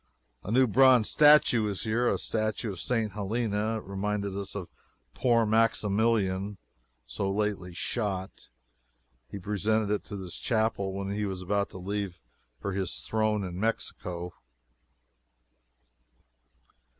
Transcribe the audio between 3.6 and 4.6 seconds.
It reminded us